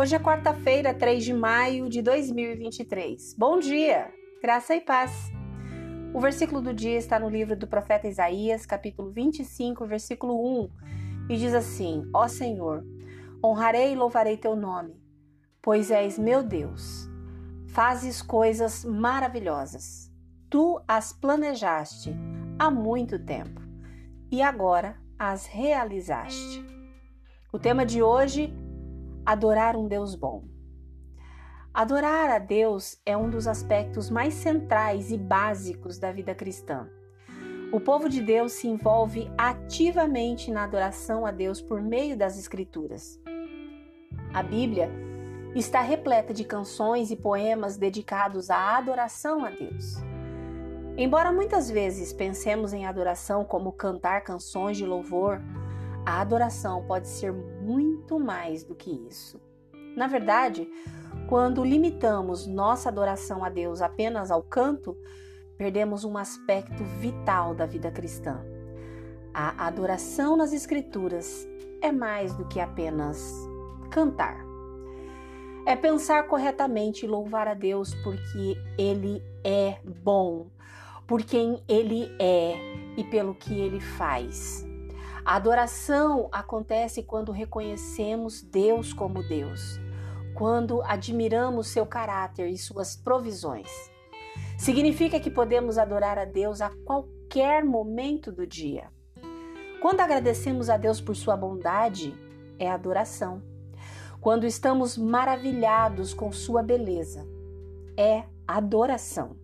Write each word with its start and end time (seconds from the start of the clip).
Hoje 0.00 0.14
é 0.14 0.18
quarta-feira, 0.20 0.94
3 0.94 1.24
de 1.24 1.34
maio 1.34 1.88
de 1.88 2.00
2023. 2.02 3.34
Bom 3.36 3.58
dia, 3.58 4.14
graça 4.40 4.76
e 4.76 4.80
paz. 4.80 5.10
O 6.14 6.20
versículo 6.20 6.60
do 6.60 6.72
dia 6.72 6.96
está 6.96 7.18
no 7.18 7.28
livro 7.28 7.56
do 7.56 7.66
profeta 7.66 8.06
Isaías, 8.06 8.64
capítulo 8.64 9.10
25, 9.10 9.84
versículo 9.86 10.62
1, 10.62 10.70
e 11.30 11.36
diz 11.36 11.52
assim: 11.52 12.08
Ó 12.14 12.28
Senhor, 12.28 12.84
honrarei 13.44 13.92
e 13.92 13.96
louvarei 13.96 14.36
teu 14.36 14.54
nome, 14.54 14.94
pois 15.60 15.90
és 15.90 16.16
meu 16.16 16.44
Deus. 16.44 17.08
Fazes 17.66 18.22
coisas 18.22 18.84
maravilhosas. 18.84 20.12
Tu 20.48 20.80
as 20.86 21.12
planejaste 21.12 22.14
há 22.56 22.70
muito 22.70 23.18
tempo 23.18 23.60
e 24.30 24.42
agora 24.42 24.96
as 25.18 25.46
realizaste. 25.46 26.64
O 27.52 27.58
tema 27.58 27.84
de 27.84 28.00
hoje 28.00 28.54
adorar 29.28 29.76
um 29.76 29.86
Deus 29.86 30.14
bom. 30.14 30.42
Adorar 31.74 32.30
a 32.30 32.38
Deus 32.38 32.98
é 33.04 33.14
um 33.14 33.28
dos 33.28 33.46
aspectos 33.46 34.08
mais 34.08 34.32
centrais 34.32 35.12
e 35.12 35.18
básicos 35.18 35.98
da 35.98 36.10
vida 36.10 36.34
cristã. 36.34 36.88
O 37.70 37.78
povo 37.78 38.08
de 38.08 38.22
Deus 38.22 38.52
se 38.52 38.66
envolve 38.66 39.30
ativamente 39.36 40.50
na 40.50 40.64
adoração 40.64 41.26
a 41.26 41.30
Deus 41.30 41.60
por 41.60 41.82
meio 41.82 42.16
das 42.16 42.38
Escrituras. 42.38 43.20
A 44.32 44.42
Bíblia 44.42 44.90
está 45.54 45.82
repleta 45.82 46.32
de 46.32 46.44
canções 46.44 47.10
e 47.10 47.16
poemas 47.16 47.76
dedicados 47.76 48.48
à 48.48 48.78
adoração 48.78 49.44
a 49.44 49.50
Deus. 49.50 49.96
Embora 50.96 51.30
muitas 51.30 51.70
vezes 51.70 52.14
pensemos 52.14 52.72
em 52.72 52.86
adoração 52.86 53.44
como 53.44 53.72
cantar 53.72 54.22
canções 54.22 54.78
de 54.78 54.86
louvor, 54.86 55.42
a 56.08 56.22
adoração 56.22 56.82
pode 56.86 57.06
ser 57.06 57.30
muito 57.30 58.18
mais 58.18 58.64
do 58.64 58.74
que 58.74 58.90
isso. 58.90 59.38
Na 59.94 60.06
verdade, 60.06 60.66
quando 61.28 61.62
limitamos 61.62 62.46
nossa 62.46 62.88
adoração 62.88 63.44
a 63.44 63.50
Deus 63.50 63.82
apenas 63.82 64.30
ao 64.30 64.42
canto, 64.42 64.96
perdemos 65.58 66.04
um 66.04 66.16
aspecto 66.16 66.82
vital 66.82 67.54
da 67.54 67.66
vida 67.66 67.90
cristã. 67.90 68.42
A 69.34 69.66
adoração 69.66 70.34
nas 70.34 70.54
Escrituras 70.54 71.46
é 71.82 71.92
mais 71.92 72.32
do 72.32 72.46
que 72.46 72.58
apenas 72.58 73.30
cantar. 73.90 74.38
É 75.66 75.76
pensar 75.76 76.26
corretamente 76.26 77.04
e 77.04 77.08
louvar 77.08 77.46
a 77.46 77.52
Deus 77.52 77.94
porque 77.96 78.56
Ele 78.78 79.22
é 79.44 79.76
bom, 80.02 80.46
por 81.06 81.22
quem 81.22 81.62
Ele 81.68 82.10
é 82.18 82.56
e 82.96 83.04
pelo 83.04 83.34
que 83.34 83.60
Ele 83.60 83.78
faz. 83.78 84.67
A 85.28 85.34
adoração 85.36 86.30
acontece 86.32 87.02
quando 87.02 87.32
reconhecemos 87.32 88.40
Deus 88.40 88.94
como 88.94 89.22
Deus, 89.22 89.78
quando 90.34 90.80
admiramos 90.84 91.68
seu 91.68 91.84
caráter 91.84 92.48
e 92.48 92.56
suas 92.56 92.96
provisões. 92.96 93.68
Significa 94.56 95.20
que 95.20 95.30
podemos 95.30 95.76
adorar 95.76 96.18
a 96.18 96.24
Deus 96.24 96.62
a 96.62 96.70
qualquer 96.82 97.62
momento 97.62 98.32
do 98.32 98.46
dia. 98.46 98.90
Quando 99.82 100.00
agradecemos 100.00 100.70
a 100.70 100.78
Deus 100.78 100.98
por 100.98 101.14
sua 101.14 101.36
bondade, 101.36 102.14
é 102.58 102.70
adoração. 102.70 103.42
Quando 104.22 104.46
estamos 104.46 104.96
maravilhados 104.96 106.14
com 106.14 106.32
sua 106.32 106.62
beleza, 106.62 107.28
é 107.98 108.24
adoração. 108.46 109.36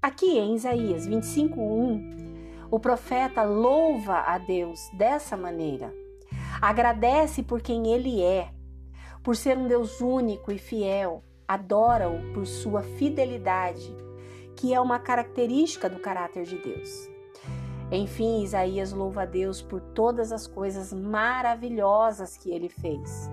Aqui 0.00 0.38
em 0.38 0.54
Isaías 0.54 1.06
25:1, 1.06 2.23
o 2.74 2.80
profeta 2.80 3.44
louva 3.44 4.24
a 4.26 4.36
Deus 4.36 4.90
dessa 4.92 5.36
maneira. 5.36 5.94
Agradece 6.60 7.40
por 7.40 7.62
quem 7.62 7.92
ele 7.92 8.20
é, 8.20 8.50
por 9.22 9.36
ser 9.36 9.56
um 9.56 9.68
Deus 9.68 10.00
único 10.00 10.50
e 10.50 10.58
fiel. 10.58 11.22
Adora-o 11.46 12.32
por 12.32 12.44
sua 12.44 12.82
fidelidade, 12.82 13.96
que 14.56 14.74
é 14.74 14.80
uma 14.80 14.98
característica 14.98 15.88
do 15.88 16.00
caráter 16.00 16.42
de 16.42 16.58
Deus. 16.58 17.08
Enfim, 17.92 18.42
Isaías 18.42 18.92
louva 18.92 19.22
a 19.22 19.26
Deus 19.26 19.62
por 19.62 19.80
todas 19.80 20.32
as 20.32 20.48
coisas 20.48 20.92
maravilhosas 20.92 22.36
que 22.36 22.50
ele 22.50 22.68
fez. 22.68 23.30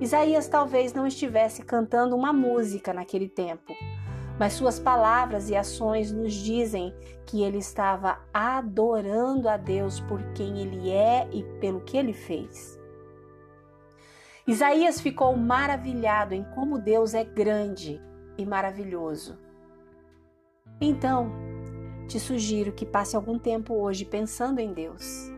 Isaías 0.00 0.48
talvez 0.48 0.92
não 0.92 1.06
estivesse 1.06 1.62
cantando 1.62 2.16
uma 2.16 2.32
música 2.32 2.92
naquele 2.92 3.28
tempo, 3.28 3.72
mas 4.38 4.52
suas 4.52 4.78
palavras 4.78 5.50
e 5.50 5.56
ações 5.56 6.12
nos 6.12 6.32
dizem 6.32 6.94
que 7.26 7.42
ele 7.42 7.58
estava 7.58 8.20
adorando 8.32 9.48
a 9.48 9.56
Deus 9.56 10.00
por 10.00 10.22
quem 10.32 10.60
ele 10.60 10.90
é 10.90 11.28
e 11.32 11.42
pelo 11.60 11.80
que 11.80 11.96
ele 11.96 12.12
fez. 12.12 12.78
Isaías 14.46 15.00
ficou 15.00 15.36
maravilhado 15.36 16.34
em 16.34 16.44
como 16.54 16.78
Deus 16.78 17.12
é 17.12 17.24
grande 17.24 18.00
e 18.38 18.46
maravilhoso. 18.46 19.36
Então, 20.80 21.30
te 22.06 22.18
sugiro 22.18 22.72
que 22.72 22.86
passe 22.86 23.16
algum 23.16 23.38
tempo 23.38 23.74
hoje 23.74 24.04
pensando 24.04 24.60
em 24.60 24.72
Deus. 24.72 25.30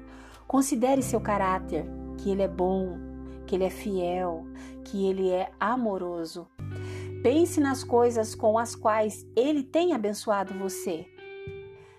Considere 0.47 1.03
seu 1.03 1.21
caráter, 1.21 1.87
que 2.19 2.31
ele 2.31 2.43
é 2.43 2.49
bom, 2.49 2.99
que 3.47 3.57
ele 3.57 3.65
é 3.65 3.71
fiel, 3.71 4.45
que 4.85 5.09
ele 5.09 5.31
é 5.31 5.51
amoroso 5.59 6.47
Pense 7.23 7.61
nas 7.61 7.85
coisas 7.85 8.35
com 8.35 8.59
as 8.59 8.75
quais 8.75 9.27
Ele 9.37 9.63
tem 9.63 9.93
abençoado 9.93 10.55
você. 10.55 11.07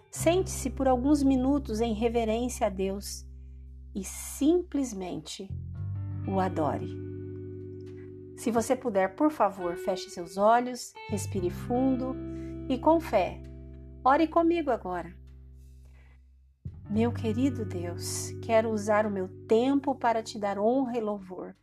Sente-se 0.10 0.70
por 0.70 0.88
alguns 0.88 1.22
minutos 1.22 1.80
em 1.80 1.94
reverência 1.94 2.68
a 2.68 2.70
Deus 2.70 3.26
e 3.94 4.04
simplesmente 4.04 5.48
o 6.28 6.40
adore. 6.40 6.90
Se 8.36 8.50
você 8.50 8.76
puder, 8.76 9.16
por 9.16 9.30
favor, 9.30 9.76
feche 9.78 10.10
seus 10.10 10.38
olhos, 10.38 10.94
respire 11.10 11.52
fundo 11.52 12.16
e 12.68 12.80
com 12.80 13.00
fé, 13.00 13.40
ore 14.04 14.28
comigo 14.28 14.72
agora. 14.72 15.16
Meu 16.90 17.12
querido 17.12 17.64
Deus, 17.64 18.32
quero 18.42 18.72
usar 18.72 19.06
o 19.06 19.12
meu 19.12 19.30
tempo 19.48 19.94
para 19.94 20.24
te 20.24 20.40
dar 20.40 20.58
honra 20.58 20.98
e 20.98 21.02
louvor. 21.02 21.56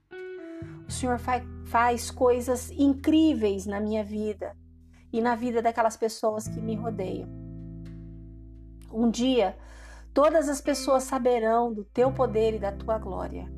O 0.87 0.91
Senhor 0.91 1.19
faz 1.67 2.11
coisas 2.11 2.71
incríveis 2.71 3.67
na 3.67 3.81
minha 3.81 4.03
vida 4.03 4.57
e 5.13 5.21
na 5.21 5.35
vida 5.35 5.61
daquelas 5.61 5.97
pessoas 5.97 6.49
que 6.49 6.61
me 6.61 6.75
rodeiam. 6.75 7.29
Um 8.93 9.11
dia, 9.11 9.57
todas 10.15 10.49
as 10.49 10.61
pessoas 10.61 11.03
saberão 11.03 11.73
do 11.73 11.85
teu 11.85 12.13
poder 12.13 12.55
e 12.55 12.59
da 12.59 12.73
tua 12.73 12.99
glória. 12.99 13.51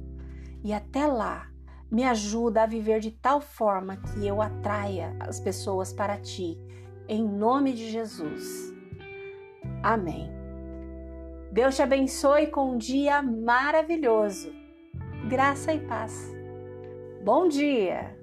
E 0.64 0.72
até 0.72 1.06
lá, 1.06 1.48
me 1.90 2.04
ajuda 2.04 2.62
a 2.62 2.66
viver 2.66 3.00
de 3.00 3.10
tal 3.10 3.40
forma 3.40 3.96
que 3.96 4.26
eu 4.26 4.40
atraia 4.40 5.16
as 5.20 5.40
pessoas 5.40 5.92
para 5.92 6.16
ti, 6.18 6.56
em 7.08 7.26
nome 7.26 7.72
de 7.72 7.90
Jesus. 7.90 8.72
Amém. 9.82 10.30
Deus 11.50 11.74
te 11.74 11.82
abençoe 11.82 12.46
com 12.46 12.72
um 12.72 12.78
dia 12.78 13.20
maravilhoso. 13.22 14.52
Graça 15.28 15.72
e 15.72 15.80
paz. 15.80 16.39
Bom 17.20 17.48
dia! 17.48 18.19